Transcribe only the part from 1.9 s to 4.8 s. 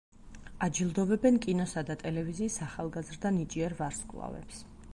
და ტელევიზიის ახალგაზრდა ნიჭიერ ვარსკვლავებს.